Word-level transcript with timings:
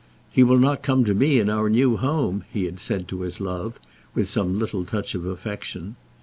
"He 0.31 0.41
will 0.41 0.57
not 0.57 0.81
come 0.81 1.05
to 1.05 1.13
me 1.13 1.39
in 1.39 1.47
our 1.47 1.69
new 1.69 1.95
home," 1.95 2.43
he 2.51 2.65
had 2.65 2.79
said 2.79 3.07
to 3.09 3.21
his 3.21 3.39
love, 3.39 3.77
with 4.15 4.31
some 4.31 4.57
little 4.57 4.83
touch 4.83 5.13
of 5.13 5.27
affection. 5.27 5.95